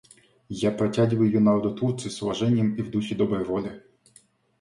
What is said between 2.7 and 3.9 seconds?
и в духе доброй воли.